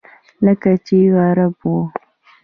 [0.45, 1.73] لکه چې عرب و.